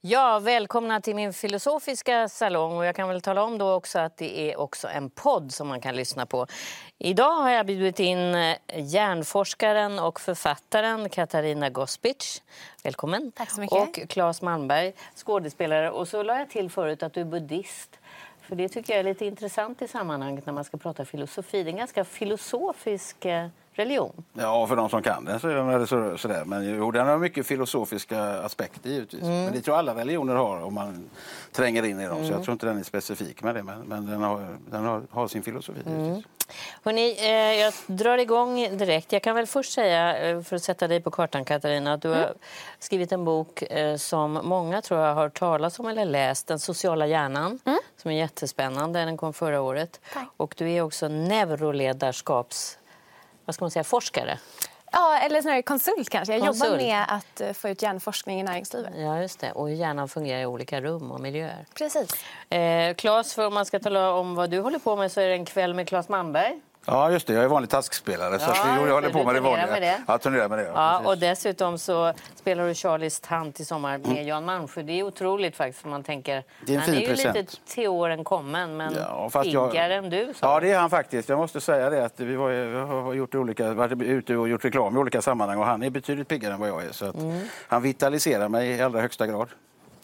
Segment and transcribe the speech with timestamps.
[0.00, 2.76] Ja, välkomna till min filosofiska salong.
[2.76, 5.68] Och jag kan väl tala om då också att det är också en podd som
[5.68, 6.46] man kan lyssna på.
[6.98, 12.42] Idag har jag bjudit in eh, hjärnforskaren och författaren Katarina Gospic.
[12.82, 13.32] Välkommen.
[13.32, 13.78] Tack så mycket.
[13.78, 15.90] Och Claes Malmberg, skådespelare.
[15.90, 17.98] Och så la jag till förut att du är buddhist.
[18.40, 21.62] För det tycker jag är lite intressant i sammanhanget när man ska prata filosofi.
[21.62, 24.24] Det är en ganska filosofisk eh, religion.
[24.32, 26.44] Ja, för de som kan den så är den så, sådär.
[26.44, 29.22] Men jo, den har mycket filosofiska aspekter givetvis.
[29.22, 29.44] Mm.
[29.44, 31.10] Men det tror jag alla religioner har om man
[31.52, 32.16] tränger in i dem.
[32.16, 32.26] Mm.
[32.26, 33.62] Så jag tror inte den är specifik med det.
[33.62, 36.22] Men, men den, har, den har, har sin filosofi mm.
[36.82, 39.12] Hörrni, eh, jag drar igång direkt.
[39.12, 42.08] Jag kan väl först säga, eh, för att sätta dig på kartan Katarina, att du
[42.08, 42.20] mm.
[42.20, 42.34] har
[42.78, 47.06] skrivit en bok eh, som många tror jag har talas om eller läst, Den sociala
[47.06, 47.78] hjärnan, mm.
[47.96, 48.98] som är jättespännande.
[49.04, 50.00] Den kom förra året.
[50.12, 50.28] Tack.
[50.36, 52.77] Och du är också neuroledarskaps
[53.48, 54.38] vad ska man säga, forskare?
[54.92, 56.32] Ja, eller snarare konsult kanske.
[56.34, 56.70] Jag konsult.
[56.70, 58.92] jobbar med att eh, få ut hjärnforskning i näringslivet.
[58.96, 59.52] Ja, just det.
[59.52, 61.66] Och hur hjärnan fungerar i olika rum och miljöer.
[61.74, 62.10] Precis.
[62.50, 65.28] Eh, Claes, för om man ska tala om vad du håller på med så är
[65.28, 66.60] det en kväll med Claes Malmberg.
[66.90, 67.32] Ja, just det.
[67.32, 68.32] Jag är vanlig taskspelare.
[68.32, 69.66] Ja, så jag, jag håller på med det vanliga.
[69.66, 70.00] Med det.
[70.06, 70.64] Ja, turnerar med det.
[70.64, 74.26] Ja, och dessutom så spelar du Charlies tant i sommar med mm.
[74.26, 74.82] Jan Malmsjö.
[74.82, 75.84] Det är otroligt faktiskt.
[75.84, 77.36] Man tänker, det är en han är ju present.
[77.36, 79.30] lite till åren kommen, men ja,
[79.74, 80.32] än du.
[80.34, 80.46] Så.
[80.46, 81.28] Ja, det är han faktiskt.
[81.28, 82.04] Jag måste säga det.
[82.04, 85.58] Att vi, var, vi har gjort olika, varit ute och gjort reklam i olika sammanhang
[85.58, 86.92] och han är betydligt piggare än vad jag är.
[86.92, 87.40] Så mm.
[87.68, 89.48] Han vitaliserar mig i allra högsta grad.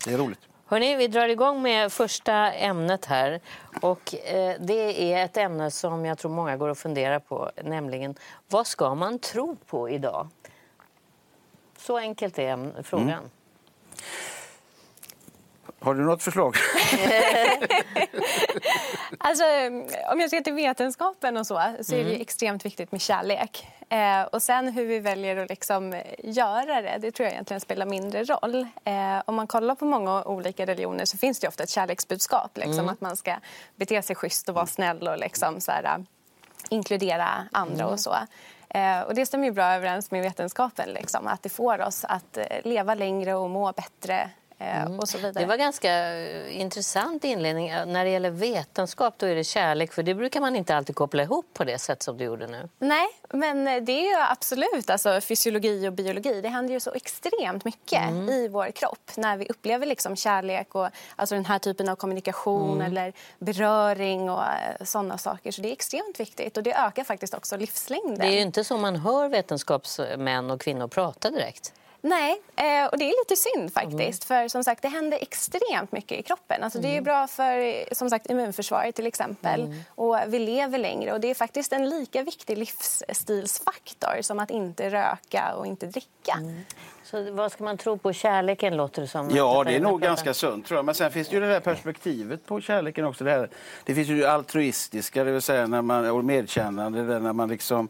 [0.05, 0.41] Det är roligt.
[0.67, 3.41] Hörrni, vi drar igång med första ämnet här.
[3.81, 8.15] Och, eh, det är ett ämne som jag tror många går och funderar på, nämligen
[8.49, 10.29] vad ska man tro på idag?
[11.79, 13.09] Så enkelt är frågan.
[13.09, 13.31] Mm.
[15.81, 16.57] Har du något förslag?
[19.19, 19.45] alltså,
[20.13, 22.21] om jag ser till vetenskapen och så, så är det mm.
[22.21, 23.67] extremt viktigt med kärlek.
[23.89, 27.87] Eh, och sen hur vi väljer att liksom göra det, det tror jag egentligen spelar
[27.87, 28.67] mindre roll.
[28.85, 32.57] Eh, om man kollar på många olika religioner så finns det ofta ett kärleksbudskap.
[32.57, 32.89] Liksom, mm.
[32.89, 33.37] Att man ska
[33.77, 36.05] bete sig schysst och vara snäll och liksom, så här,
[36.71, 37.93] inkludera andra mm.
[37.93, 38.15] och så.
[38.69, 42.37] Eh, och det stämmer ju bra överens med vetenskapen, liksom, att det får oss att
[42.37, 45.07] eh, leva längre och må bättre mm.
[45.07, 45.33] så vidare.
[45.33, 47.69] Det var ganska eh, intressant inledning.
[47.69, 50.97] Eh, när det gäller vetenskap då är det kärlek, för det brukar man inte alltid
[50.97, 52.69] koppla ihop på det sätt som du gjorde nu.
[52.79, 56.41] Nej, men det är ju absolut alltså, fysiologi och biologi.
[56.41, 58.29] Det händer ju så extremt mycket mm.
[58.29, 62.81] i vår kropp när vi upplever liksom kärlek och alltså den här typen av kommunikation
[62.81, 62.87] mm.
[62.93, 64.43] eller beröring och
[64.81, 65.53] sådana saker.
[65.53, 68.19] Så det är extremt viktigt och det ökar faktiskt också livslängden.
[68.19, 71.73] Det är ju inte så man hör vetenskapsmän och kvinnor prata direkt.
[72.07, 74.31] Nej, eh, och det är lite synd faktiskt.
[74.31, 74.43] Mm.
[74.43, 76.63] För som sagt, det händer extremt mycket i kroppen.
[76.63, 77.05] Alltså, Det är mm.
[77.05, 79.61] bra för som sagt, immunförsvaret till exempel.
[79.61, 79.79] Mm.
[79.89, 81.13] Och vi lever längre.
[81.13, 86.33] Och det är faktiskt en lika viktig livsstilsfaktor som att inte röka och inte dricka.
[86.39, 86.65] Mm.
[87.05, 88.13] Så vad ska man tro på?
[88.13, 89.31] Kärleken låter det som.
[89.31, 90.85] Ja, det är nog ganska sunt tror jag.
[90.85, 93.25] Men sen finns det ju det där perspektivet på kärleken också.
[93.25, 93.49] Det, här.
[93.85, 97.89] det finns ju altruistiska, det vill säga när man, och medkännande, det när man liksom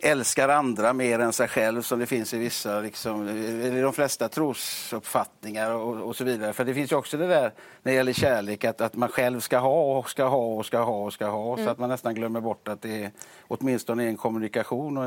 [0.00, 4.28] älskar andra mer än sig själv som det finns i vissa, liksom, i de flesta
[4.28, 6.52] trosuppfattningar och, och, så vidare.
[6.52, 9.40] För det finns ju också det där när det gäller kärlek att, att man själv
[9.40, 11.64] ska ha och ska ha och ska ha och ska ha mm.
[11.64, 13.10] så att man nästan glömmer bort att det är
[13.48, 15.04] åtminstone en kommunikation och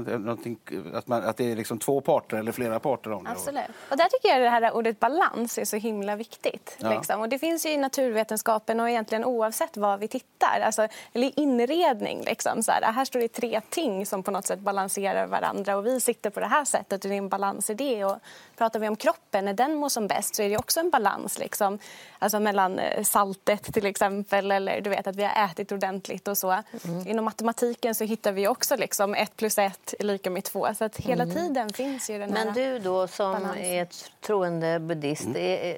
[0.94, 3.31] att, man, att det är liksom två parter eller flera parter om det.
[3.32, 3.64] Absolut.
[3.90, 6.76] Och där tycker jag det här ordet balans är så himla viktigt.
[6.78, 6.90] Ja.
[6.90, 7.22] Liksom.
[7.22, 10.60] Och det finns ju i naturvetenskapen och egentligen oavsett vad vi tittar.
[10.60, 12.24] Alltså, eller inredning.
[12.24, 15.86] Liksom, så här, här står det tre ting som på något sätt balanserar varandra och
[15.86, 18.06] vi sitter på det här sättet och det är en balans i det.
[18.06, 18.18] Och
[18.58, 21.40] pratar vi om kroppen, när den mår som bäst så är det också en balans
[21.40, 21.80] liksom.
[22.20, 26.38] alltså mellan eh, saltet till exempel eller du vet att vi har ätit ordentligt och
[26.38, 26.52] så.
[26.52, 27.08] Mm.
[27.08, 30.68] Inom matematiken så hittar vi också liksom ett plus ett är lika med två.
[30.78, 31.36] Så att hela mm.
[31.36, 33.66] tiden finns ju den Men du då som balansen.
[33.66, 35.38] är ett troende buddhist, mm.
[35.38, 35.78] är,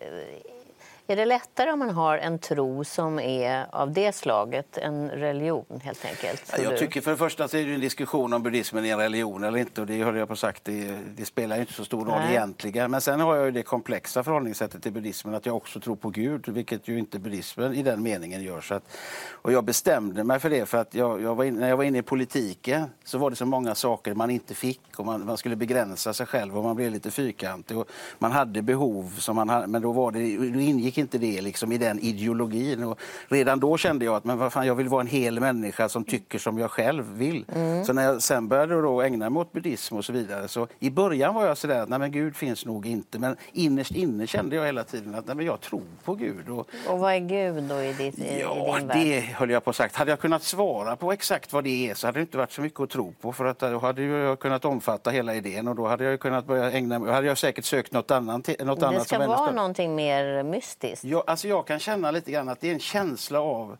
[1.07, 5.81] Är det lättare om man har en tro som är av det slaget, en religion
[5.83, 6.55] helt enkelt?
[6.63, 9.43] jag tycker för det första så är det en diskussion om buddhismen är en religion
[9.43, 12.19] eller inte och det har jag på sagt, det, det spelar inte så stor roll
[12.19, 12.31] Nej.
[12.31, 12.91] egentligen.
[12.91, 16.47] Men sen har jag det komplexa förhållningssättet till buddhismen att jag också tror på Gud,
[16.47, 18.61] vilket ju inte buddhismen i den meningen gör.
[18.61, 18.83] Så att,
[19.31, 21.83] och jag bestämde mig för det för att jag, jag var in, när jag var
[21.83, 25.37] inne i politiken så var det så många saker man inte fick och man, man
[25.37, 27.77] skulle begränsa sig själv och man blev lite fyrkantig.
[27.77, 27.87] Och
[28.19, 31.71] man hade behov, som man hade, men då, var det, då ingick inte det liksom
[31.71, 32.83] i den ideologin.
[32.83, 35.89] Och redan då kände jag att men vad fan, jag vill vara en hel människa
[35.89, 37.45] som tycker som jag själv vill.
[37.55, 37.85] Mm.
[37.85, 40.89] Så när jag sen började då ägna mig åt buddhism och så vidare så i
[40.89, 44.55] början var jag sådär att nej men Gud finns nog inte men innerst inne kände
[44.55, 46.49] jag hela tiden att nej men jag tror på Gud.
[46.49, 48.97] Och, och vad är Gud då i, ditt, i, ja, i din värld?
[48.97, 49.95] det höll jag på sagt.
[49.95, 52.61] Hade jag kunnat svara på exakt vad det är så hade det inte varit så
[52.61, 55.87] mycket att tro på för att då hade jag kunnat omfatta hela idén och då
[55.87, 59.07] hade jag kunnat börja ägna mig, hade jag säkert sökt något, annan, något det annat.
[59.07, 60.82] Ska vara någonting mer mystiskt?
[60.83, 61.03] Faktiskt.
[61.03, 63.77] Jag, alltså jag kan känna lite grann att det är en känsla av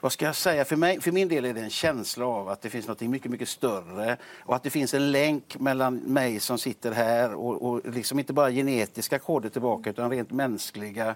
[0.00, 0.64] vad ska jag säga?
[0.64, 3.30] För, mig, för min del är det en känsla av att det finns något mycket,
[3.30, 7.94] mycket större och att det finns en länk mellan mig som sitter här och, och
[7.94, 11.14] liksom inte bara genetiska koder tillbaka utan rent mänskliga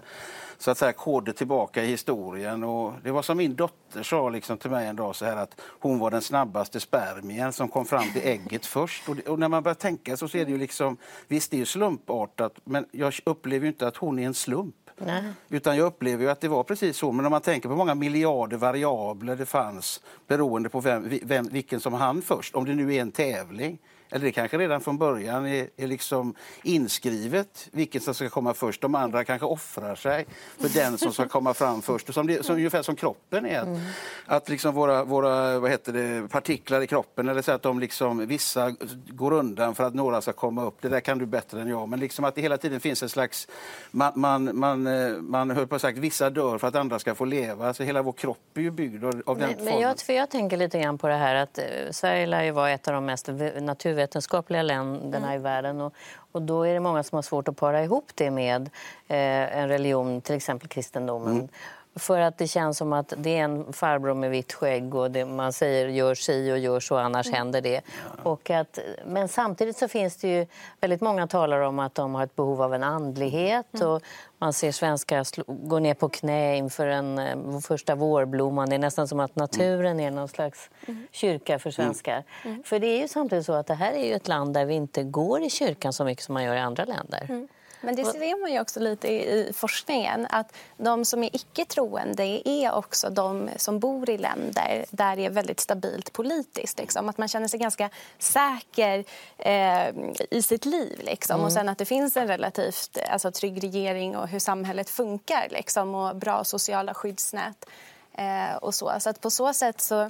[0.57, 2.63] så att säga, koder tillbaka i historien.
[2.63, 5.61] Och det var som min dotter sa liksom till mig en dag så här att
[5.61, 9.09] hon var den snabbaste spermien som kom fram till ägget först.
[9.09, 10.97] Och, det, och när man börjar tänka så ser det ju liksom,
[11.27, 14.75] visst det är ju slumpartat men jag upplever inte att hon är en slump.
[14.97, 15.23] Nej.
[15.49, 17.11] Utan jag upplever att det var precis så.
[17.11, 21.47] Men om man tänker på hur många miljarder variabler det fanns beroende på vem, vem,
[21.47, 24.97] vilken som hann först, om det nu är en tävling eller det kanske redan från
[24.97, 28.81] början är, är liksom inskrivet vilken som ska komma först.
[28.81, 30.25] De andra kanske offrar sig
[30.59, 32.13] för den som ska komma fram först.
[32.13, 33.61] Som det, som, ungefär som kroppen är.
[33.61, 33.79] Mm.
[34.25, 38.27] Att liksom våra, våra vad heter det, partiklar i kroppen, eller så att de liksom,
[38.27, 38.75] vissa
[39.07, 40.81] går undan för att några ska komma upp.
[40.81, 41.89] Det där kan du bättre än jag.
[41.89, 43.47] Men liksom att det hela tiden finns en slags...
[43.91, 47.25] Man, man, man, eh, man hör på sagt, vissa dör för att andra ska få
[47.25, 47.67] leva.
[47.67, 49.73] Alltså hela vår kropp är ju byggd av, av den men, formen.
[49.73, 52.51] Men jag, för jag tänker lite grann på det här att eh, Sverige lär ju
[52.51, 53.29] vara ett av de mest
[53.61, 55.39] naturvetenskapliga naturvetenskapliga länderna mm.
[55.39, 55.81] i världen.
[55.81, 55.93] Och,
[56.31, 58.69] och då är det många som har svårt att para ihop det med
[59.07, 61.33] eh, en religion, till exempel kristendomen.
[61.33, 61.49] Mm.
[61.95, 65.25] För att det känns som att det är en farbror med vitt skägg och det,
[65.25, 67.37] man säger gör si och gör så, annars mm.
[67.37, 67.81] händer det.
[68.23, 70.47] Och att, men samtidigt så finns det ju
[70.81, 73.73] väldigt många talare om att de har ett behov av en andlighet.
[73.73, 73.87] Mm.
[73.87, 74.01] Och
[74.37, 75.25] man ser svenskar
[75.67, 78.69] gå ner på knä inför en eh, första vårblomman.
[78.69, 81.07] Det är nästan som att naturen är någon slags mm.
[81.11, 82.23] kyrka för svenskar.
[82.63, 84.73] För det är ju samtidigt så att det här är ju ett land där vi
[84.73, 87.47] inte går i kyrkan så mycket som man gör i andra länder.
[87.83, 90.27] Men det ser man ju också lite i, forskningen.
[90.29, 95.29] Att de som är icke-troende är också de som bor i länder där det är
[95.29, 96.79] väldigt stabilt politiskt.
[96.79, 97.09] Liksom.
[97.09, 97.89] Att man känner sig ganska
[98.19, 99.03] säker
[99.37, 99.87] eh,
[100.29, 101.01] i sitt liv.
[101.03, 101.33] Liksom.
[101.33, 101.45] Mm.
[101.45, 105.47] Och sen att det finns en relativt alltså, trygg regering och hur samhället funkar.
[105.49, 107.65] Liksom, och bra sociala skyddsnät.
[108.13, 108.91] Eh, och så.
[108.99, 110.01] så att på så sätt så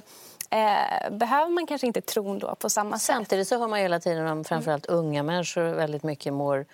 [0.50, 3.14] eh, behöver man kanske inte tron då på samma sätt.
[3.14, 6.66] Samtidigt så hör man hela tiden om framförallt unga människor väldigt mycket mår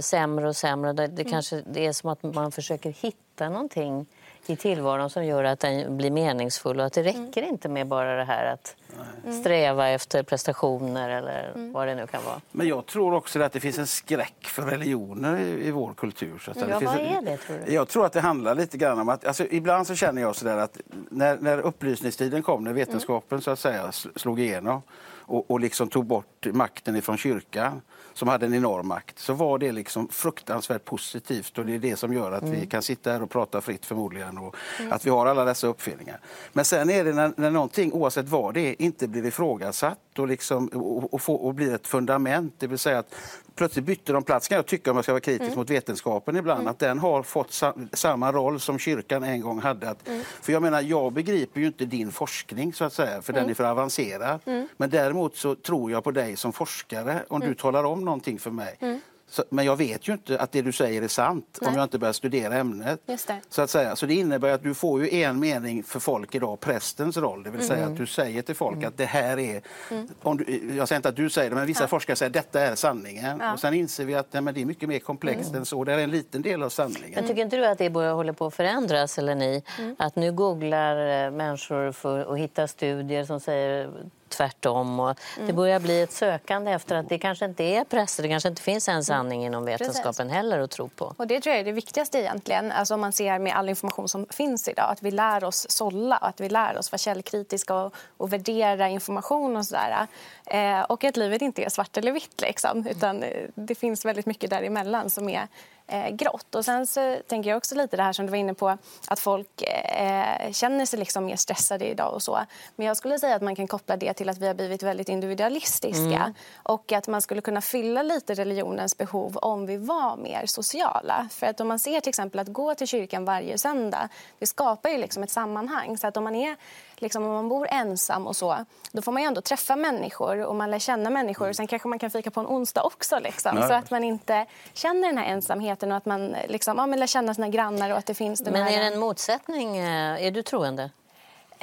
[0.00, 0.92] sämre och sämre.
[0.92, 1.30] Det, det, mm.
[1.30, 4.06] kanske, det är som att man försöker hitta någonting
[4.46, 6.80] i tillvaron som gör att den blir meningsfull.
[6.80, 7.26] Och att det mm.
[7.26, 7.54] räcker mm.
[7.54, 8.76] inte med bara det här att
[9.24, 9.40] mm.
[9.40, 11.72] sträva efter prestationer eller mm.
[11.72, 12.40] vad det nu kan vara.
[12.52, 16.38] Men jag tror också att det finns en skräck för religioner i, i vår kultur.
[16.38, 17.72] Så att ja, det vad är det tror du?
[17.72, 20.56] Jag tror att det handlar lite grann om att, alltså, ibland så känner jag sådär
[20.56, 24.82] att när, när upplysningstiden kom, när vetenskapen så att säga slog igenom
[25.26, 27.80] och, och liksom tog bort makten ifrån kyrkan
[28.14, 31.96] som hade en enorm makt så var det liksom fruktansvärt positivt och det är det
[31.96, 32.60] som gör att mm.
[32.60, 34.92] vi kan sitta här och prata fritt förmodligen och mm.
[34.92, 36.20] att vi har alla dessa uppfinningar.
[36.52, 40.28] Men sen är det när, när någonting, oavsett vad det är, inte blir ifrågasatt och,
[40.28, 43.14] liksom, och, och, få, och blir ett fundament, det vill säga att
[43.54, 45.58] plötsligt bytte de plats kan jag tycka om jag ska vara kritisk mm.
[45.58, 46.70] mot vetenskapen ibland, mm.
[46.70, 49.90] att den har fått sa samma roll som kyrkan en gång hade.
[49.90, 50.22] Att, mm.
[50.40, 53.50] För jag menar, jag begriper ju inte din forskning så att säga, för den mm.
[53.50, 54.40] är för avancerad.
[54.44, 54.68] Mm.
[54.76, 57.56] Men däremot så tror jag på dig som forskare om du mm.
[57.56, 59.00] talar om någonting för mig.
[59.34, 61.68] Så, men jag vet ju inte att det du säger är sant Nej.
[61.68, 63.00] om jag inte börjar studera ämnet.
[63.48, 63.96] Så att säga.
[63.96, 67.42] Så det innebär att du får ju en mening för folk idag, prästens roll.
[67.42, 67.76] Det vill mm.
[67.76, 68.88] säga att du säger till folk mm.
[68.88, 69.62] att det här är...
[69.90, 70.08] Mm.
[70.22, 71.88] Om du, jag säger inte att du säger det, men vissa ja.
[71.88, 73.38] forskare säger att detta är sanningen.
[73.40, 73.52] Ja.
[73.52, 75.58] Och sen inser vi att nej, men det är mycket mer komplext mm.
[75.60, 75.84] än så.
[75.84, 77.12] Det är en liten del av sanningen.
[77.14, 79.62] Men tycker inte du att det börjar hålla på att förändras, eller ni?
[79.78, 79.96] Mm.
[79.98, 83.90] Att nu googlar eh, människor för att hitta studier som säger
[84.28, 85.00] tvärtom.
[85.00, 85.46] Och mm.
[85.46, 88.62] Det börjar bli ett sökande efter att det kanske inte är präster, det kanske inte
[88.62, 90.32] finns en sanning inom vetenskapen Precis.
[90.32, 91.14] heller att tro på.
[91.16, 94.08] Och det tror jag är det viktigaste egentligen, alltså om man ser med all information
[94.08, 97.94] som finns idag, att vi lär oss sålla, att vi lär oss vara källkritiska och,
[98.16, 100.06] och värdera information och sådär.
[100.46, 104.26] Eh, och att livet inte är svart eller vitt liksom, utan eh, det finns väldigt
[104.26, 105.48] mycket däremellan som är
[105.86, 106.54] eh, grått.
[106.54, 109.20] Och sen så tänker jag också lite det här som du var inne på att
[109.20, 112.38] folk eh, känner sig liksom mer stressade idag och så.
[112.76, 115.08] Men jag skulle säga att man kan koppla det till att vi har blivit väldigt
[115.08, 116.34] individualistiska mm.
[116.62, 121.28] och att man skulle kunna fylla lite religionens behov om vi var mer sociala.
[121.30, 124.90] För att om man ser till exempel att gå till kyrkan varje söndag, det skapar
[124.90, 125.98] ju liksom ett sammanhang.
[125.98, 126.56] Så att om man är
[126.96, 130.54] liksom, om man bor ensam och så, då får man ju ändå träffa människor och
[130.54, 131.52] man lär känna människor.
[131.52, 135.08] Sen kanske man kan fika på en onsdag också, liksom, så att man inte känner
[135.08, 138.06] den här ensamheten och att man liksom, ja, men lär känna sina grannar och att
[138.06, 139.76] det finns Men är det en motsättning?
[139.76, 140.90] Eh, är du troende?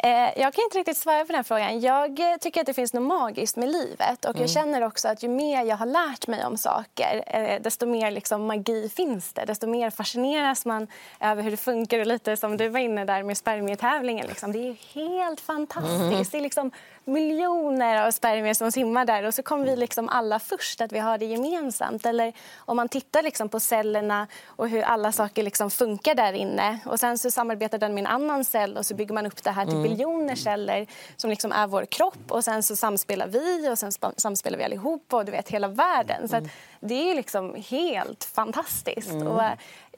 [0.04, 1.80] Eh, jag kan inte riktigt svara på den frågan.
[1.80, 4.26] Jag tycker att det finns något magiskt med livet.
[4.26, 4.48] Och Jag mm.
[4.48, 8.46] känner också att ju mer jag har lärt mig om saker eh, desto mer liksom
[8.46, 9.46] magi finns det.
[9.46, 10.88] Desto mer fascineras man
[11.20, 12.00] över hur det funkar.
[12.00, 14.28] Och lite som du var inne där med spermietävlingen.
[14.28, 14.52] Liksom.
[14.52, 16.02] Det är helt fantastiskt.
[16.02, 16.24] Mm.
[16.32, 16.72] Det är liksom
[17.06, 21.00] miljoner av spermier som simmar där och så kommer vi liksom alla först, att vi
[21.00, 22.06] har det gemensamt.
[22.06, 26.80] Eller om man tittar liksom på cellerna och hur alla saker liksom funkar där inne
[26.86, 29.52] och sen så samarbetar den med en annan cell och så bygger man upp det
[29.52, 29.84] här till mm.
[29.84, 34.58] biljoner celler som liksom är vår kropp och sen så samspelar vi och sen samspelar
[34.58, 36.30] vi allihopa och du vet hela världen.
[36.30, 36.48] Så
[36.80, 39.12] det är liksom helt fantastiskt.
[39.12, 39.28] Mm.
[39.28, 39.44] Och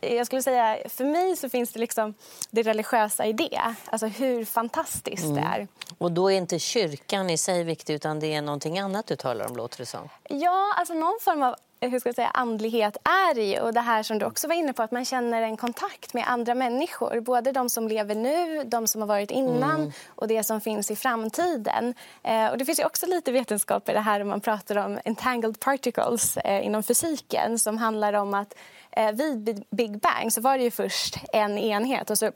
[0.04, 2.14] jag skulle säga, för mig så finns det liksom
[2.50, 3.76] det religiösa i det.
[3.86, 5.36] Alltså hur fantastiskt mm.
[5.36, 5.68] det är.
[5.98, 9.50] Och då är inte kyrkan i sig viktig utan det är någonting annat du talar
[9.50, 10.10] om låter det som?
[10.30, 11.56] Ja, alltså någon form av
[11.90, 13.60] hur ska jag säga, andlighet är i.
[13.60, 16.24] Och det här som du också var inne på, att man känner en kontakt med
[16.28, 17.20] andra människor.
[17.20, 19.92] Både de som lever nu, de som har varit innan mm.
[20.08, 21.94] och det som finns i framtiden.
[22.24, 25.60] Eh, och det finns också lite vetenskap i det här om man pratar om entangled
[25.60, 28.54] particles eh, inom fysiken som handlar om att
[29.14, 32.32] vid Big Bang så var det ju först en enhet och så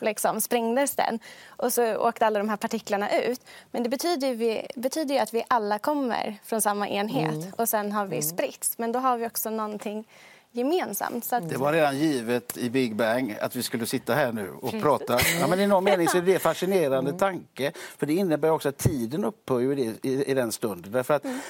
[0.00, 3.40] liksom, sprängdes den och så åkte alla de här partiklarna ut.
[3.70, 7.52] Men det betyder ju, vi, betyder ju att vi alla kommer från samma enhet mm.
[7.56, 8.22] och sen har vi mm.
[8.22, 8.78] spritts.
[8.78, 10.04] Men då har vi också någonting
[10.52, 11.32] gemensamt.
[11.32, 11.48] Att...
[11.48, 14.82] Det var redan givet i Big Bang att vi skulle sitta här nu och Precis.
[14.82, 15.18] prata.
[15.40, 17.18] Ja, men I någon mening så är det en fascinerande mm.
[17.18, 17.72] tanke.
[17.98, 20.92] För Det innebär också att tiden upphör i, i, i den stunden.
[20.92, 21.40] Därför att mm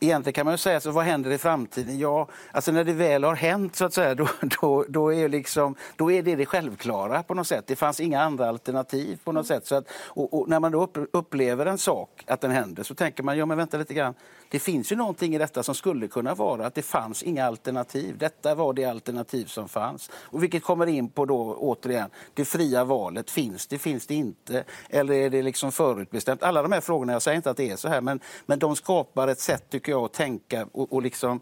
[0.00, 1.98] egentligen kan man ju säga, så vad händer i framtiden?
[1.98, 4.28] Ja, alltså när det väl har hänt så att säga, då,
[4.60, 7.66] då, då, är, liksom, då är det det självklara på något sätt.
[7.66, 9.66] Det fanns inga andra alternativ på något sätt.
[9.66, 13.22] Så att, och, och när man då upplever en sak, att den händer, så tänker
[13.22, 14.14] man, ja men vänta lite grann,
[14.50, 18.18] det finns ju någonting i detta som skulle kunna vara att det fanns inga alternativ.
[18.18, 20.10] Detta var det alternativ som fanns.
[20.14, 23.30] Och vilket kommer in på då återigen, det fria valet.
[23.30, 24.64] Finns det, finns det inte?
[24.88, 26.42] Eller är det liksom förutbestämt?
[26.42, 28.76] Alla de här frågorna, jag säger inte att det är så här, men, men de
[28.76, 31.40] skapar ett sätt tycker jag att tänka och, och liksom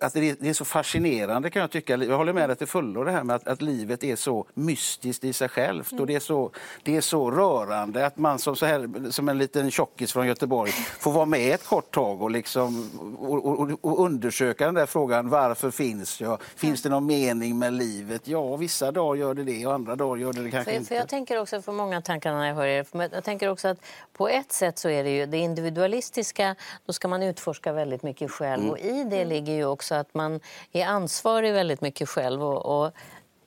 [0.00, 1.96] att det är, så fascinerande kan jag tycka.
[1.96, 5.24] Jag håller med dig till fullo det här med att, att, livet är så mystiskt
[5.24, 6.50] i sig självt och det är så,
[6.82, 10.70] det är så rörande att man som, så här, som en liten tjockis från Göteborg
[10.72, 15.28] får vara med ett kort tag och, liksom, och, och, och undersöka den där frågan
[15.28, 16.42] varför finns jag?
[16.42, 18.28] Finns det någon mening med livet?
[18.28, 20.88] Ja, vissa dagar gör det det och andra dagar gör det, det kanske för, inte.
[20.88, 23.78] För jag tänker också, för många tankar när jag hör er, jag tänker också att
[24.12, 28.30] på ett sätt så är det ju det individualistiska, då ska man utforska väldigt mycket
[28.30, 28.70] själv mm.
[28.70, 30.40] och i det ligger ju också att man
[30.72, 32.42] är ansvarig väldigt mycket själv.
[32.42, 32.92] Och, och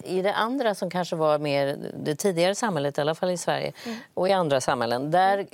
[0.05, 3.73] i det andra som kanske var mer det tidigare samhället, i alla fall i Sverige
[3.85, 3.97] mm.
[4.13, 5.47] och i andra samhällen, där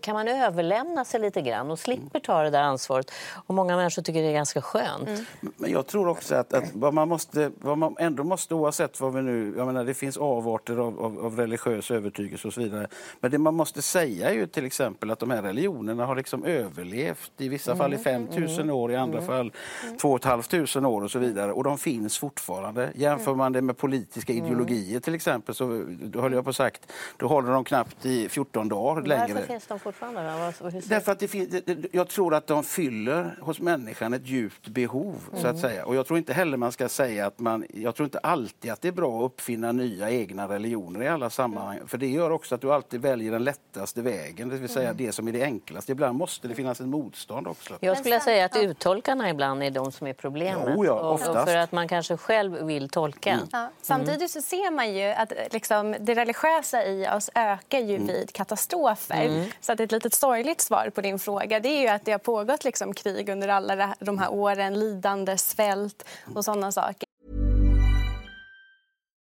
[0.00, 3.10] kan man överlämna sig lite grann och slipper ta det där ansvaret.
[3.46, 5.08] Och många människor tycker det är ganska skönt.
[5.08, 5.24] Mm.
[5.56, 9.14] Men jag tror också att, att vad man måste, vad man ändå måste, oavsett vad
[9.14, 12.88] vi nu, jag menar det finns avarter av, av, av religiös övertygelse och så vidare.
[13.20, 16.44] Men det man måste säga är ju till exempel att de här religionerna har liksom
[16.44, 17.78] överlevt i vissa mm.
[17.78, 18.76] fall i 5000 mm.
[18.76, 19.26] år, i andra mm.
[19.26, 19.52] fall
[20.00, 21.52] 2 500 år och så vidare.
[21.52, 22.90] Och de finns fortfarande.
[22.94, 24.44] Jämför man det med politiska mm.
[24.44, 28.68] ideologier till exempel så då höll jag på sagt, då håller de knappt i 14
[28.68, 29.34] dagar längre.
[29.34, 30.52] Varför finns de fortfarande?
[30.84, 31.54] Därför att det finns,
[31.92, 35.14] jag tror att de fyller hos människan ett djupt behov.
[35.28, 35.42] Mm.
[35.42, 35.56] så att mm.
[35.56, 35.86] säga.
[35.86, 38.80] Och jag tror inte heller man ska säga att man, jag tror inte alltid att
[38.80, 41.76] det är bra att uppfinna nya egna religioner i alla sammanhang.
[41.76, 41.88] Mm.
[41.88, 44.96] För det gör också att du alltid väljer den lättaste vägen, det vill säga mm.
[44.96, 45.92] det som är det enklaste.
[45.92, 47.74] Ibland måste det finnas ett motstånd också.
[47.80, 50.76] Jag skulle säga att uttolkarna ibland är de som är problemet.
[50.76, 53.30] Ja, ja, och för att man kanske själv vill tolka.
[53.30, 53.65] Mm.
[53.66, 53.72] Ja.
[53.82, 58.06] Samtidigt så ser man ju att liksom, det religiösa i oss ökar ju mm.
[58.06, 59.24] vid katastrofer.
[59.24, 59.46] Mm.
[59.60, 62.18] Så att ett litet sorgligt svar på din fråga det är ju att det har
[62.18, 66.04] pågått liksom, krig under alla de här åren, lidande, svält
[66.34, 67.06] och sådana saker.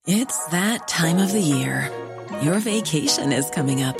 [0.07, 1.89] It's that time of the year.
[2.43, 3.97] Your vacation is coming up.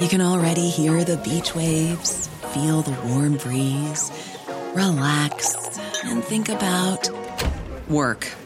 [0.00, 4.12] You can already hear the beach waves, feel the warm breeze,
[4.74, 5.56] relax
[6.04, 7.10] and think about
[7.88, 8.45] work.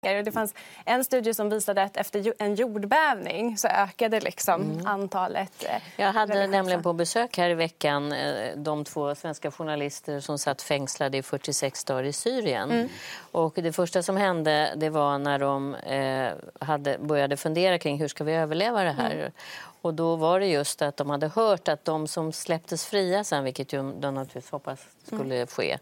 [0.00, 4.86] Det fanns en studie som visade att efter en jordbävning så ökade liksom mm.
[4.86, 10.20] antalet eh, Jag hade nämligen på besök här i veckan eh, de två svenska journalister
[10.20, 12.70] som satt fängslade i 46 dagar i Syrien.
[12.70, 12.88] Mm.
[13.32, 16.32] Och det första som hände det var när de eh,
[16.66, 19.14] hade, började fundera kring hur ska vi överleva det här.
[19.14, 19.32] Mm.
[19.80, 23.44] Och då var det just att de hade hört att de som släpptes fria sen,
[23.44, 25.46] vilket de naturligtvis hoppas skulle mm.
[25.46, 25.78] ske,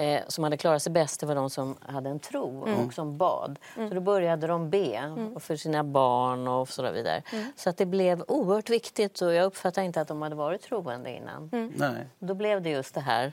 [0.00, 2.86] eh, som hade klarat sig bäst det var de som hade en tro mm.
[2.86, 3.58] och som bad.
[3.76, 3.88] Mm.
[3.88, 5.40] Så då började de be mm.
[5.40, 7.22] för sina barn och så vidare.
[7.32, 7.52] Mm.
[7.56, 11.10] Så att det blev oerhört viktigt och jag uppfattar inte att de hade varit troende
[11.16, 11.50] innan.
[11.52, 11.72] Mm.
[11.76, 12.06] Nej.
[12.18, 13.32] Då blev det just det här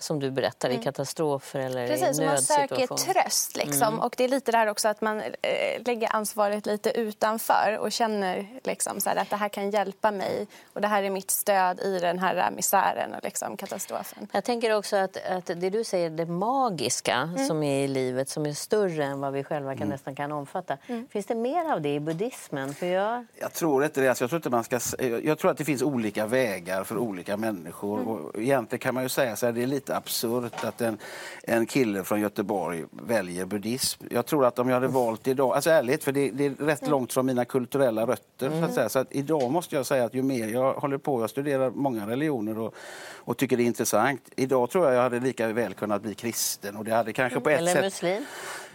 [0.00, 0.80] som du berättar, mm.
[0.80, 3.56] i katastrofer eller Precis, i man söker tröst.
[3.56, 3.88] Liksom.
[3.88, 4.00] Mm.
[4.00, 8.46] Och det är lite där också att man eh, lägger ansvaret lite utanför och känner
[8.64, 11.80] liksom, så här, att det här kan hjälpa mig och det här är mitt stöd
[11.80, 14.28] i den här misären och liksom, katastrofen.
[14.32, 17.46] Jag tänker också att, att det du säger, det magiska mm.
[17.46, 19.88] som är i livet som är större än vad vi själva kan, mm.
[19.88, 20.76] nästan kan omfatta.
[20.86, 21.08] Mm.
[21.08, 22.74] Finns det mer av det i buddhismen?
[22.74, 23.26] För jag...
[23.34, 24.08] jag tror inte det.
[24.08, 24.80] Alltså, jag, tror inte man ska,
[25.22, 28.00] jag tror att det finns olika vägar för olika människor.
[28.00, 28.08] Mm.
[28.08, 30.98] Och egentligen kan man ju säga så här, det är lite absurt att en,
[31.42, 34.04] en kille från Göteborg väljer buddhism.
[34.10, 36.80] Jag tror att om jag hade valt idag, alltså ärligt, för det, det är rätt
[36.80, 36.90] mm.
[36.90, 38.46] långt från mina kulturella rötter.
[38.46, 38.60] Mm.
[38.60, 38.88] Så att säga.
[38.88, 42.06] Så att idag måste jag säga att ju mer jag håller på, jag studerar många
[42.06, 42.74] religioner och,
[43.14, 44.30] och tycker det är intressant.
[44.36, 47.50] Idag tror jag jag hade lika väl kunnat bli kristen och det hade kanske på
[47.50, 47.84] ett Eller sätt...
[47.84, 48.24] muslim?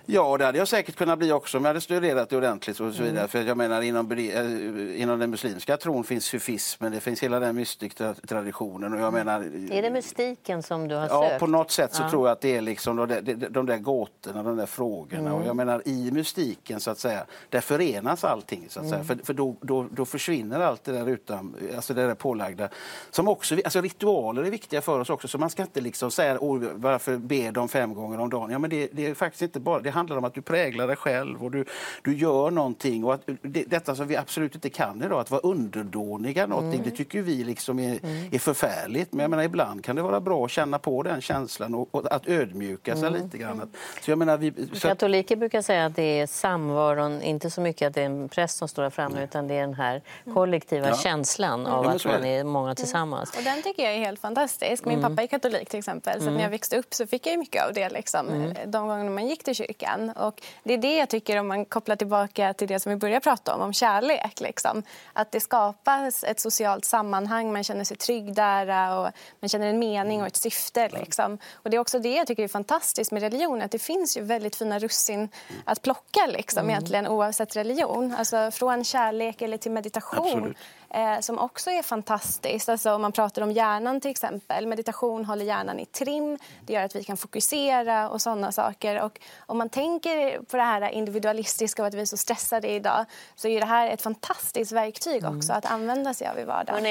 [0.05, 2.79] Ja, det hade jag säkert kunnat bli också om jag hade studerat det ordentligt.
[2.79, 3.17] Och så vidare.
[3.17, 3.27] Mm.
[3.27, 7.55] För jag menar, inom, eh, inom den muslimska tron finns sufismen, det finns hela den
[7.55, 8.93] mystiktraditionen.
[8.93, 9.25] Och jag mm.
[9.25, 11.33] menar, är det mystiken som du har ja, sökt?
[11.33, 12.09] Ja, på något sätt så ja.
[12.09, 15.29] tror jag att det är liksom de, de, de där gåtorna, de där frågorna.
[15.29, 15.33] Mm.
[15.33, 18.65] Och jag menar, i mystiken så att säga, där förenas allting.
[18.69, 18.95] Så att säga.
[18.95, 19.07] Mm.
[19.07, 22.69] För, för då, då, då, försvinner allt det där utan, alltså det där pålagda.
[23.11, 26.37] Som också, alltså ritualer är viktiga för oss också, så man ska inte liksom säga
[26.73, 28.51] varför ber de fem gånger om dagen?
[28.51, 30.95] Ja, men det, det är faktiskt inte bara det handlar om att du präglar dig
[30.95, 31.65] själv och du,
[32.01, 33.03] du gör någonting.
[33.03, 36.89] Och att, det, detta som vi absolut inte kan idag, att vara underdåniga någonting, mm.
[36.89, 38.29] det tycker vi liksom är, mm.
[38.31, 39.13] är förfärligt.
[39.13, 42.11] Men jag menar, ibland kan det vara bra att känna på den känslan och, och
[42.11, 43.23] att ödmjuka sig mm.
[43.23, 43.71] lite grann.
[44.01, 47.87] Så jag menar, vi, så Katoliker brukar säga att det är samvaron, inte så mycket
[47.87, 50.35] att det är en präst som står där framme, utan det är den här mm.
[50.35, 50.95] kollektiva ja.
[50.95, 52.75] känslan av att man är många mm.
[52.75, 53.37] tillsammans.
[53.37, 54.85] Och den tycker jag är helt fantastisk.
[54.85, 57.65] Min pappa är katolik till exempel, så när jag växte upp så fick jag mycket
[57.67, 59.84] av det liksom, de gånger man gick till kyrkan.
[60.15, 63.19] Och det är det jag tycker om man kopplar tillbaka till det som vi började
[63.19, 64.39] prata om, om kärlek.
[64.39, 64.83] Liksom.
[65.13, 69.79] Att det skapas ett socialt sammanhang, man känner sig trygg där och man känner en
[69.79, 70.89] mening och ett syfte.
[70.89, 71.37] Liksom.
[71.53, 74.21] Och det är också det jag tycker är fantastiskt med religion, att det finns ju
[74.21, 75.29] väldigt fina russin
[75.63, 76.69] att plocka liksom, mm.
[76.69, 78.15] egentligen oavsett religion.
[78.17, 80.27] Alltså från kärlek eller till meditation.
[80.27, 80.57] Absolut
[80.89, 82.69] eh, som också är fantastiskt.
[82.69, 84.67] Alltså, om man pratar om hjärnan till exempel.
[84.67, 86.37] Meditation håller hjärnan i trim.
[86.65, 89.01] Det gör att vi kan fokusera och sådana saker.
[89.01, 93.05] Och om man tänker på det här individualistiska och att vi är så stressade idag
[93.35, 95.57] så är det här ett fantastiskt verktyg också mm.
[95.57, 96.83] att använda sig av i vardagen.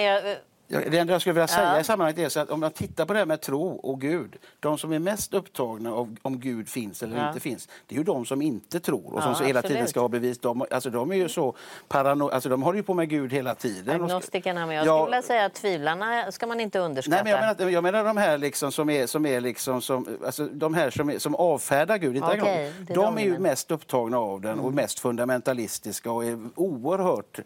[0.69, 1.81] Det enda jag skulle vilja säga ja.
[1.81, 4.37] i sammanhanget är att om man tittar på det här med tro och Gud.
[4.61, 7.29] De som är mest upptagna av om Gud finns eller ja.
[7.29, 10.01] inte finns, det är ju de som inte tror och som ja, hela tiden ska
[10.01, 10.39] ha bevis.
[10.39, 11.57] De, alltså, de är ju så
[11.89, 14.03] parano alltså, de håller ju på med Gud hela tiden.
[14.03, 17.15] Agnostikerna, men jag skulle vilja säga att tvivlarna ska man inte underskatta.
[17.15, 20.19] Nej, men jag, menar, jag menar de här liksom som är, som är liksom som,
[20.25, 23.71] alltså, de här som, är, som avfärdar Gud, inte okay, de, de är ju mest
[23.71, 24.75] upptagna av den och mm.
[24.75, 27.45] mest fundamentalistiska och är oerhört eh,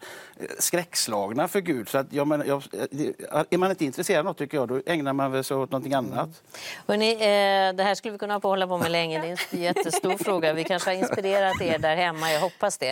[0.59, 1.89] skräckslagna för Gud.
[1.89, 2.63] Så att jag menar, jag,
[3.49, 5.93] är man inte intresserad av något tycker jag, då ägnar man väl sig åt någonting
[5.93, 6.13] annat.
[6.13, 6.33] Mm.
[6.87, 9.21] Hörrni, eh, det här skulle vi kunna hålla på med länge.
[9.21, 10.53] Det är en jättestor fråga.
[10.53, 12.91] Vi kanske har inspirerat er där hemma, jag hoppas det.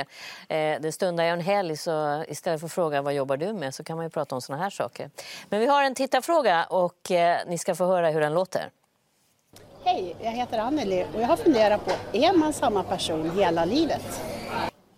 [0.50, 3.76] Eh, det stundar ju en helg så istället för att fråga vad jobbar du med
[3.76, 5.10] så kan man ju prata om såna här saker.
[5.50, 8.70] Men vi har en tittarfråga och eh, ni ska få höra hur den låter.
[9.84, 14.22] Hej, jag heter Anneli och jag har funderat på, är man samma person hela livet?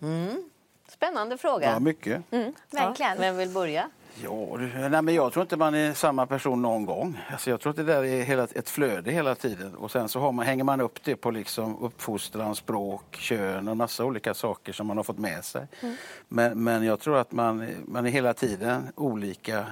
[0.02, 0.50] Mm.
[0.88, 1.72] Spännande fråga.
[1.72, 2.24] Ja, mycket.
[2.32, 3.12] Mm, verkligen.
[3.12, 3.20] Ja.
[3.20, 3.90] Vem vill börja?
[4.24, 4.58] Ja,
[4.90, 7.22] nej, men jag tror inte man är samma person någon gång.
[7.32, 9.76] Alltså, jag tror att det där är hela, ett flöde hela tiden.
[9.76, 14.06] Och sen så man, hänger man upp det på liksom uppfostran, språk, kön och massa
[14.06, 15.68] olika saker som man har fått med sig.
[15.82, 15.96] Mm.
[16.28, 19.66] Men, men jag tror att man, man är hela tiden olika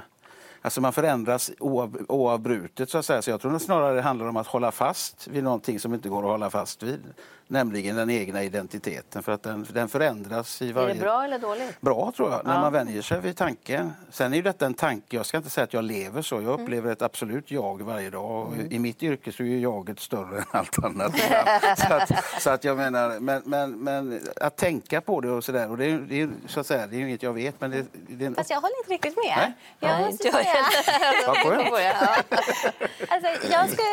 [0.61, 3.21] Alltså man förändras oav, oavbrutet så att säga.
[3.21, 6.23] Så jag tror det snarare handlar om att hålla fast vid någonting som inte går
[6.23, 7.03] att hålla fast vid.
[7.49, 10.89] Nämligen den egna identiteten för att den, den förändras i varje...
[10.89, 11.81] Är det bra eller dåligt?
[11.81, 12.59] Bra tror jag, när Ja.
[12.61, 13.93] man vänjer sig vid tanken.
[14.11, 16.47] Sen är ju detta en tanke, jag ska inte säga att jag lever så, Mm.
[16.49, 18.47] jag upplever ett absolut jag varje dag.
[18.47, 21.13] Och I mitt yrke så är ju jaget större än allt annat.
[21.87, 25.69] så, att, så att jag menar, men, men, men att tänka på det och sådär,
[25.69, 27.85] och det är, det är, så att säga, det är inget jag vet men det,
[27.93, 29.37] det är en Fast jag håller inte riktigt med.
[29.37, 29.53] Nej.
[29.79, 30.53] Jag måste säga,
[31.27, 31.67] Vad skönt.
[33.07, 33.87] alltså, jag, skulle,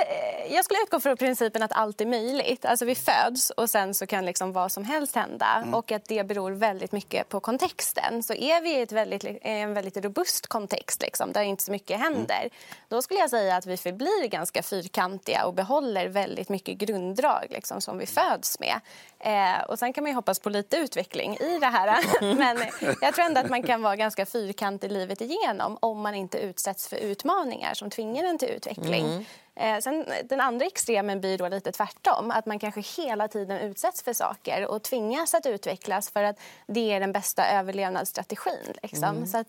[0.51, 2.65] jag skulle utgå från principen att allt är möjligt.
[2.65, 5.47] Alltså, vi föds och sen så kan liksom vad som helst hända.
[5.47, 5.75] Mm.
[5.75, 8.23] Och att det beror väldigt mycket på kontexten.
[8.23, 12.01] Så är vi i ett väldigt, en väldigt robust kontext liksom, där inte så mycket
[12.01, 12.41] händer.
[12.41, 12.51] Mm.
[12.89, 17.81] Då skulle jag säga att vi förblir ganska fyrkantiga och behåller väldigt mycket grunddrag liksom,
[17.81, 18.81] som vi föds med.
[19.25, 21.99] Eh, och sen kan man ju hoppas på lite utveckling i det här.
[22.35, 22.59] Men
[23.01, 26.89] jag tror ändå att man kan vara ganska fyrkantig livet igenom om man inte utsätts
[26.89, 29.27] för utmaningar som tvingar en till utveckling.
[29.57, 32.31] Eh, sen, den andra extremen blir då lite tvärtom.
[32.31, 36.93] Att man kanske hela tiden utsätts för saker och tvingas att utvecklas för att det
[36.93, 38.75] är den bästa överlevnadsstrategin.
[38.83, 39.27] Liksom.
[39.27, 39.47] Så att,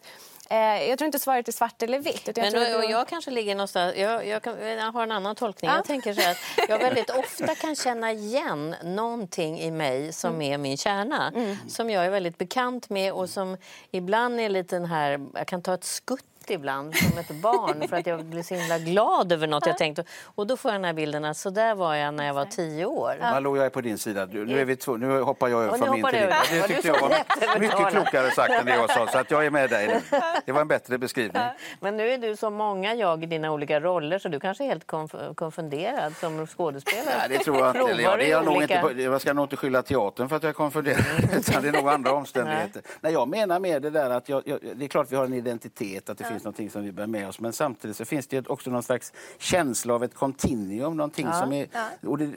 [0.50, 2.30] jag tror inte svaret är svart eller vitt.
[2.30, 3.96] Utan jag Men tror och, jag kanske ligger någonstans...
[3.98, 5.70] Jag, jag, kan, jag har en annan tolkning.
[5.72, 5.76] Ja.
[5.76, 10.54] Jag tänker så att jag väldigt ofta kan känna igen någonting i mig som Mm.
[10.54, 11.34] är min kärna.
[11.68, 13.58] Som jag är väldigt bekant med och som
[13.92, 15.26] ibland är lite den här...
[15.34, 18.80] Jag kan ta ett skutt ibland som ett barn för att jag blir så himla
[18.80, 20.00] glad över något jag tänkt.
[20.36, 22.46] Och då får jag den här bilden att så där var jag när jag var
[22.46, 23.18] tio år.
[23.22, 24.26] Malou, jag är på din sida.
[24.26, 26.30] Nu, är vi två, nu hoppar jag över från min till din.
[26.52, 29.08] Det Var tyckte jag var mycket klokare sagt än det jag sa.
[29.08, 30.20] Så att jag är med dig nu.
[30.46, 31.42] Det var en bättre beskrivning.
[31.80, 34.68] Men nu är du så många jag i dina olika roller så du kanske är
[34.68, 37.16] helt konf- konfunderad som skådespelare.
[37.20, 38.02] Nej, det tror jag inte.
[38.02, 40.44] Ja, det är jag, nog inte på, jag ska nog inte skylla teatern för att
[40.44, 41.00] jag är konfunderad.
[41.38, 42.82] Utan det är nog andra omständigheter.
[43.02, 43.14] Nej.
[43.14, 46.10] jag menar med det där att jag, jag, det är klart vi har en identitet,
[46.10, 47.40] att det finns någonting som vi bär med oss.
[47.40, 50.98] Men samtidigt så finns det också någon slags känsla av ett kontinuum.
[50.98, 51.68] Någonting, som, är,
[52.04, 52.32] och det,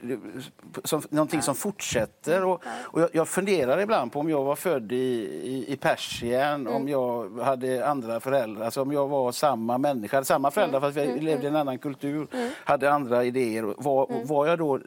[0.84, 2.44] som, någonting som fortsätter.
[2.44, 6.66] Och, och jag, jag funderar ibland på om jag var född i, i, i Persien,
[6.66, 10.96] om jag hade andra föräldrar, alltså om jag var samma människa, hade samma föräldrar fast
[10.96, 12.26] vi levde i en annan kultur,
[12.64, 13.74] hade andra idéer.
[13.76, 14.80] Var, var jag då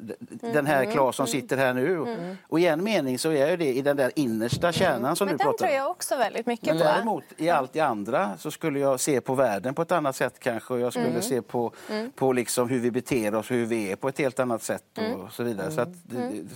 [0.54, 2.06] den här Claes som sitter här nu?
[2.48, 5.34] Och i en mening så är jag det i den där innersta kärnan som Men
[5.34, 5.76] du den pratar tror om.
[5.76, 6.84] jag också väldigt mycket Men på.
[6.84, 10.40] däremot i allt det andra så skulle jag se på världen på ett annat sätt
[10.40, 10.74] kanske.
[10.74, 11.22] Och jag skulle Mm.
[11.22, 11.72] se på,
[12.16, 15.04] på liksom hur vi beter oss, hur vi är på ett helt annat sätt och
[15.04, 15.30] Mm.
[15.32, 15.72] så vidare.
[15.72, 15.90] Så, att,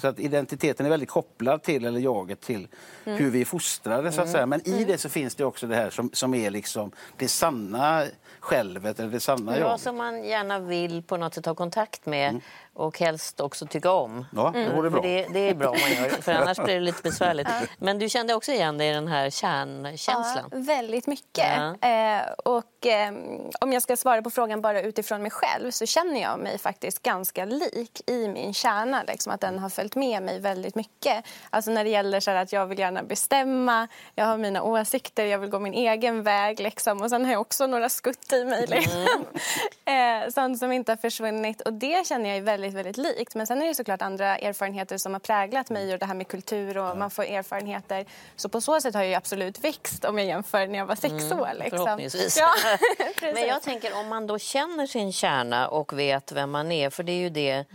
[0.02, 2.68] så att identiteten är väldigt kopplad till, eller jaget till,
[3.06, 3.18] Mm.
[3.20, 4.46] hur vi är fostrade så att säga.
[4.46, 8.04] Men i det så finns det också det här som, som är liksom det sanna
[8.40, 9.82] självet eller det sanna Ja, jaget.
[9.82, 12.40] som man gärna vill på något sätt ha kontakt med
[12.76, 14.26] och helst också tycka om.
[14.36, 15.02] Ja, det vore bra.
[15.02, 17.48] Det, det är bra om man gör, för annars blir det lite besvärligt.
[17.78, 20.50] Men du kände också igen dig i den här kärnkänslan?
[20.52, 21.76] Ja, väldigt mycket.
[21.82, 21.90] Ja.
[21.90, 23.14] Eh, och, eh,
[23.62, 27.02] om jag ska svara på frågan bara utifrån mig själv så känner jag mig faktiskt
[27.02, 29.04] ganska lik i min kärna.
[29.04, 31.26] Liksom, att den har följt med mig väldigt mycket.
[31.50, 35.26] Alltså när det gäller så här att jag vill gärna bestämma, jag har mina åsikter,
[35.26, 36.60] jag vill gå min egen väg.
[36.60, 37.02] Liksom.
[37.02, 38.66] Och sen har jag också några skutt i mig.
[38.68, 39.06] Liksom.
[39.86, 41.62] eh, sånt som inte har försvunnit.
[41.62, 43.36] Och det känner jag är väldigt, väldigt likt.
[43.36, 46.28] Men sen är det såklart andra erfarenheter som har präglat mig och det här med
[46.28, 48.06] kultur och man får erfarenheter.
[48.36, 50.96] Så på så sätt har jag ju absolut växt om jag jämför när jag var
[50.96, 51.50] sex år.
[51.60, 51.78] Liksom.
[51.78, 52.38] Förhoppningsvis.
[52.38, 52.54] Ja,
[53.34, 57.04] Men jag tänker om man då känner sin kärna och vet vem man är, för
[57.04, 57.66] det är ju det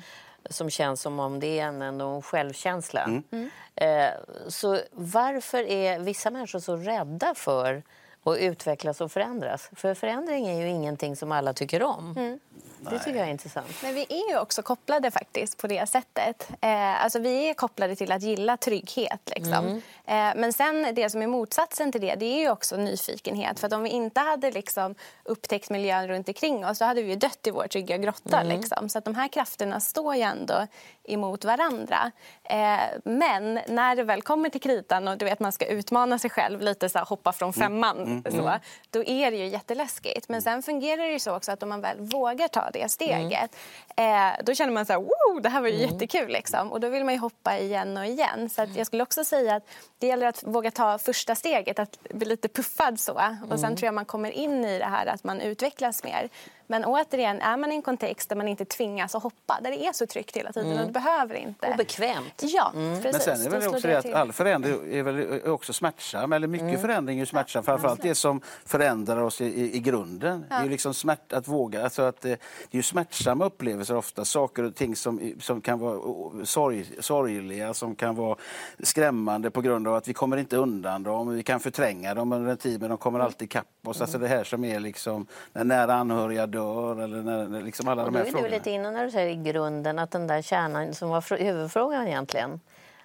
[0.50, 3.04] som känns som om det är en, självkänsla.
[3.04, 3.50] Mm.
[3.74, 4.10] Eh,
[4.48, 7.82] så varför är vissa människor så rädda för
[8.24, 9.70] att utvecklas och förändras?
[9.76, 12.14] För förändring är ju ingenting som alla tycker om.
[12.16, 12.40] Mm.
[12.80, 13.66] Det tycker jag är intressant.
[13.82, 16.48] Men vi är ju också kopplade faktiskt på det sättet.
[16.60, 19.32] Eh, alltså vi är kopplade till att gilla trygghet.
[19.36, 19.82] Liksom.
[20.06, 23.60] Eh, men sen det som är motsatsen till det, det är ju också nyfikenhet.
[23.60, 27.10] För att om vi inte hade liksom, upptäckt miljön runt omkring oss, då hade vi
[27.10, 28.42] ju dött i vår trygga grotta.
[28.42, 28.88] Liksom.
[28.88, 30.66] Så att de här krafterna står ju ändå
[31.04, 32.10] emot varandra.
[32.44, 36.30] Eh, men när det väl kommer till kritan och du vet man ska utmana sig
[36.30, 38.52] själv, lite så här, hoppa från femman, så,
[38.90, 40.28] då är det ju jätteläskigt.
[40.28, 43.56] Men sen fungerar det ju så också att om man väl vågar ta det steget,
[43.96, 46.32] eh, då känner man så här, wow, det här var ju jättekul.
[46.32, 46.72] Liksom.
[46.72, 48.50] Och då vill man hoppa igen och igen.
[48.50, 52.26] Så jag skulle också säga att det gäller att våga ta första steget, att bli
[52.26, 53.36] lite puffad så.
[53.50, 56.28] Och sen tror jag man kommer in i det här att man utvecklas mer.
[56.70, 59.86] Men återigen, är man i en kontext där man inte tvingas att hoppa, där det
[59.86, 61.66] är så tryggt hela tiden och det behöver inte.
[61.66, 62.42] Och bekvämt.
[62.42, 63.12] Ja, precis.
[63.12, 66.46] Men sen är det väl också det att all förändring är väl också smärtsam, eller
[66.46, 67.64] mycket förändring är ju smärtsam.
[67.64, 70.44] Framförallt det som förändrar oss i, i, i grunden.
[70.48, 72.36] Det är ju liksom smärt, att våga, alltså att det, det
[72.70, 76.00] är ju smärtsamma upplevelser ofta, saker och ting som, som kan vara
[76.44, 78.36] sorg, sorgliga, som kan vara
[78.82, 82.50] skrämmande på grund av att vi kommer inte undan dem, vi kan förtränga dem under
[82.50, 84.00] en tid men de kommer alltid ikapp oss.
[84.00, 86.59] Alltså det här som är liksom när nära anhöriga dör
[87.02, 88.54] eller när, när liksom alla Och de här är du frågorna.
[88.54, 92.06] lite inne när du säger i grunden att den där kärnan som var fr- huvudfrågan
[92.06, 92.60] egentligen.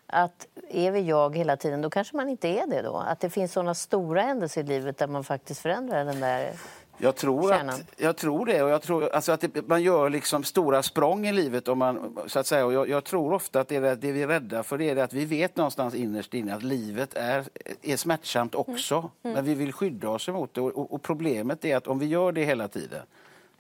[0.07, 2.97] Att är vi jag hela tiden, då kanske man inte är det då.
[2.97, 6.51] Att det finns sådana stora händelser i livet där man faktiskt förändrar den där...
[6.97, 7.69] Jag tror, kärnan.
[7.75, 8.63] att, jag tror det.
[8.63, 11.67] Och jag tror, alltså att det, man gör liksom stora språng i livet.
[11.67, 12.65] Om man, så att säga.
[12.65, 14.97] Och jag, jag tror ofta att det, är det, vi är rädda för det är
[14.97, 17.43] att vi vet någonstans innerst inne att livet är,
[17.81, 19.09] är smärtsamt också.
[19.21, 20.61] Men vi vill skydda oss emot det.
[20.61, 23.01] Och, och, och problemet är att om vi gör det hela tiden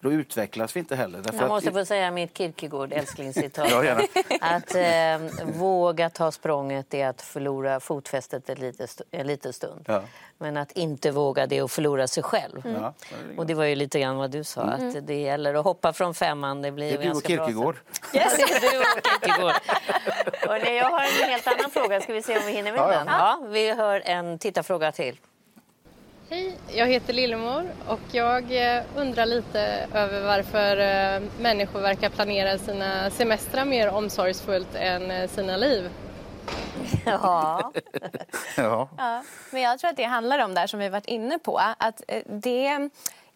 [0.05, 1.19] då utvecklas vi inte heller.
[1.19, 3.71] Därför Jag måste att, få säga mitt Kierkegaard älsklingscitat.
[3.71, 4.01] Ja.
[4.41, 9.85] Att eh, våga ta språnget är att förlora fotfästet en liten, en liten stund.
[9.87, 10.01] Ja.
[10.37, 12.61] Men att inte våga det är att förlora sig själv.
[12.81, 12.93] Ja,
[13.37, 16.13] Och det var ju lite grann vad du sa, att det gäller att hoppa från
[16.13, 16.61] femman.
[16.61, 17.45] Det blir det är du och ganska bra.
[17.47, 17.75] Kierkegaard.
[18.13, 18.37] Yes.
[18.37, 19.55] det är du och Kierkegaard.
[20.47, 22.01] Hörrni, jag har en helt annan fråga.
[22.01, 22.97] Ska vi se om vi hinner med Ja, ja.
[22.97, 23.07] den?
[23.07, 25.17] Ja, vi hör en tittarfråga till.
[26.29, 32.57] Hej, jag heter Lillemor och jag eh, undrar lite över varför eh, människor verkar planera
[32.57, 35.89] sina semestrar mer omsorgsfullt än eh, sina liv.
[37.05, 37.71] Ja.
[38.57, 38.89] Ja.
[38.97, 41.61] Ja, men jag tror att det handlar om det som vi varit inne på.
[41.77, 42.89] Att det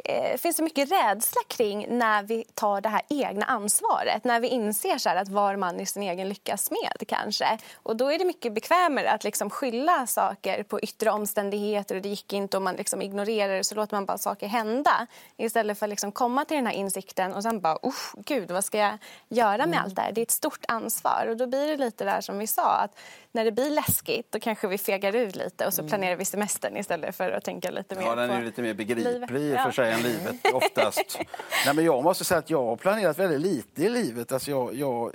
[0.06, 4.24] eh, finns så mycket rädsla kring när vi tar det här egna ansvaret.
[4.24, 7.58] När vi inser så att var man i sin egen lyckas med kanske.
[7.76, 12.10] Och då är det mycket bekvämare att liksom skylla saker på yttre omständigheter och det
[12.10, 15.08] gick inte och man liksom ignorerar det så låter man bara saker hända.
[15.38, 17.78] Istället för att liksom komma till den här insikten och sen bara,
[18.26, 18.98] gud vad ska jag
[19.30, 20.12] göra med allt det här?
[20.12, 22.98] Det är ett stort ansvar och då blir det lite där som vi sa att
[23.32, 26.78] när det blir läskigt då kanske vi fegar ur lite och så planerar vi semestern
[26.78, 29.76] istället för att tänka lite mer Ja, den är lite mer begriplig livet.
[29.76, 31.20] för Ja sig än livet oftast.
[31.66, 34.32] Nej, men jag måste säga att jag har planerat väldigt lite i livet.
[34.32, 35.12] Alltså jag, jag,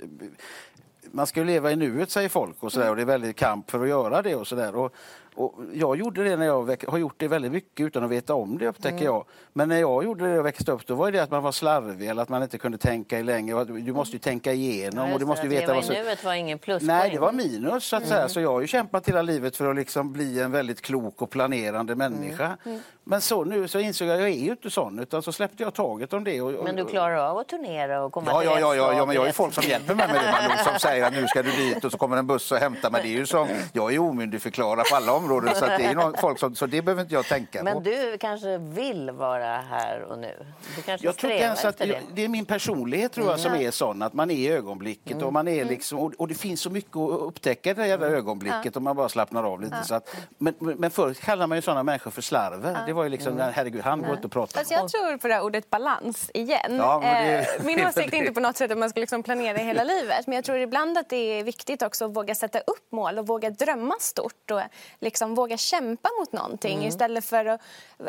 [1.11, 3.35] man ska ju leva i nuet säger folk och, så där, och det är väldigt
[3.35, 4.35] kamp för att göra det.
[4.35, 4.75] och, så där.
[4.75, 4.93] och
[5.35, 8.57] och jag gjorde det när jag har gjort det väldigt mycket utan att veta om
[8.57, 9.03] det upptäcker Mm.
[9.05, 9.25] jag.
[9.53, 11.51] Men när jag gjorde det när jag växte upp då var det att man var
[11.51, 13.63] slarvig eller att man inte kunde tänka i längre.
[13.63, 15.95] Du måste ju tänka igenom och du måste veta vad som...
[15.95, 16.83] nuet var ingen plus.
[16.83, 18.15] Nej, det var minus så att Mm.
[18.15, 18.29] säga.
[18.29, 21.29] Så jag har ju kämpat hela livet för att liksom bli en väldigt klok och
[21.29, 22.57] planerande människa.
[22.65, 22.79] Mm.
[23.07, 25.63] Men så nu så insåg jag att jag är ju inte sån utan så släppte
[25.63, 26.41] jag taget om det.
[26.41, 28.93] Och, och, Men du klarar av att turnera och komma Ja, till ja, ja, ja,
[28.97, 30.31] ja, men jag har ju folk som hjälper mig med det.
[30.31, 32.91] Malou, som säger att nu ska du dit och så kommer en buss och hämtar
[32.91, 33.01] mig.
[33.03, 35.24] Det är ju som, jag är omyndigförklarad på alla områden
[35.55, 37.63] så, att det är någon, folk som, så det behöver inte jag tänka på.
[37.65, 40.45] Men du kanske vill vara här och nu?
[40.75, 41.99] Du kanske Jag tror ens att, efter det?
[42.13, 45.33] det är min personlighet tror jag som är sån att man är i ögonblicket och
[45.33, 48.75] man är liksom och, och det finns så mycket att upptäcka i det jävla ögonblicket
[48.77, 49.83] om man bara slappnar av lite.
[49.83, 52.77] Så att, men, men förr kallade man ju såna människor för slarver.
[52.87, 54.59] Det var ju liksom, herregud, han går inte och pratar.
[54.59, 56.75] Fast jag tror på det här ordet balans igen.
[56.77, 59.57] Ja, det- Eh, Min åsikt är inte på något sätt att man ska liksom planera
[59.57, 60.27] hela livet.
[60.27, 63.27] Men jag tror ibland att det är viktigt också att våga sätta upp mål och
[63.27, 64.61] våga drömma stort och
[64.99, 66.87] liksom våga kämpa mot någonting Mm.
[66.87, 67.61] istället för att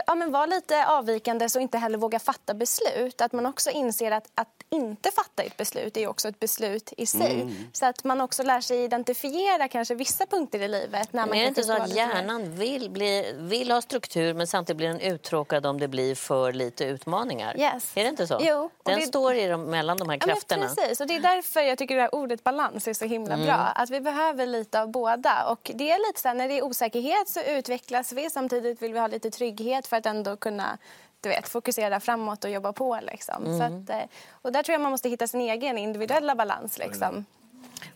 [0.06, 3.20] ja, men vara lite avvikande och inte heller våga fatta beslut.
[3.20, 7.06] Att man också inser att, att inte fatta ett beslut är också ett beslut i
[7.06, 7.40] sig.
[7.40, 7.54] Mm.
[7.72, 11.12] Så att man också lär sig identifiera kanske vissa punkter i livet.
[11.12, 14.46] När Men man är det inte så att hjärnan vill, bli, vill ha struktur men
[14.46, 17.60] samtidigt blir den uttråkad om det blir för lite utmaningar?
[17.60, 17.92] Yes.
[17.94, 18.38] Är det inte så?
[18.40, 20.66] Jo, den det- står i de, mellan de här Ja, krafterna.
[20.68, 23.46] precis, och det är därför jag tycker det här ordet balans är så himla Mm.
[23.46, 23.54] bra.
[23.54, 25.44] Att vi behöver lite av båda.
[25.50, 26.95] Och det är lite så här, när det är osäkerhet
[27.28, 28.30] så utvecklas vi.
[28.30, 30.78] Samtidigt vill vi ha lite trygghet för att ändå kunna
[31.20, 32.98] du vet, fokusera framåt och jobba på.
[33.02, 33.44] Liksom.
[33.44, 33.82] Så Mm.
[33.82, 36.78] att, eh, och där tror jag man måste hitta sin egen individuella balans.
[36.78, 37.24] Liksom.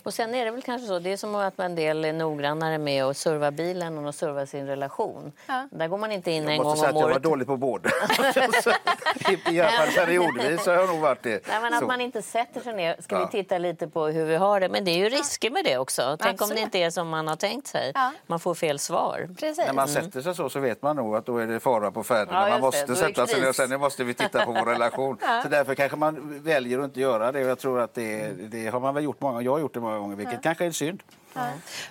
[0.03, 2.79] Och sen är det väl kanske så, det är som att en del är noggrannare
[2.79, 5.33] med att serva bilen än att serva sin relation.
[5.47, 5.69] Ja.
[5.71, 7.23] Där går man inte in en Jag gång måste säga om att jag var året.
[7.23, 7.90] dålig på båda.
[9.51, 11.49] I alla fall periodvis har jag nog varit det.
[11.49, 11.87] Nej, men att Så.
[11.87, 12.97] man inte sätter sig ner.
[13.01, 13.25] Ska Ja.
[13.33, 14.69] vi titta lite på hur vi har det?
[14.69, 16.03] Men det är ju risker med det också.
[16.03, 16.62] Tänk om det Absolut.
[16.62, 17.93] inte är som man har tänkt sig.
[17.95, 18.12] Ja.
[18.27, 19.29] Man får fel svar.
[19.38, 19.66] Precis.
[19.66, 22.03] När man sätter sig så så vet man nog att då är det fara på
[22.03, 22.35] färden.
[22.35, 25.16] Ja, man måste sätta sig ner och sen nu måste vi titta på vår relation.
[25.43, 27.45] Så därför kanske man väljer att inte göra det.
[27.45, 29.80] Och jag tror att det, det har man väl gjort många Jag har gjort det
[29.80, 31.02] många gånger, vilket kanske är en synd.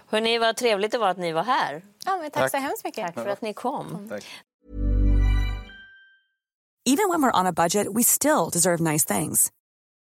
[0.07, 1.81] Hörrni, vad trevligt det var att ni var här.
[2.05, 2.51] Ja, men tack, Tack.
[2.51, 3.05] så hemskt mycket.
[3.05, 3.87] Tack för att ni kom.
[3.87, 4.09] Mm.
[4.09, 4.25] Tack.
[6.85, 9.51] Even when we're on a budget, we still deserve nice things.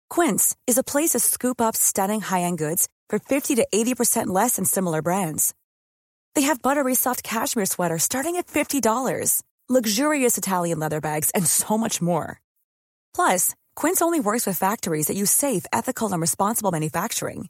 [0.09, 4.57] Quince is a place to scoop up stunning high-end goods for 50 to 80% less
[4.57, 5.53] than similar brands.
[6.35, 11.77] They have buttery soft cashmere sweaters starting at $50, luxurious Italian leather bags, and so
[11.77, 12.39] much more.
[13.15, 17.49] Plus, Quince only works with factories that use safe, ethical, and responsible manufacturing.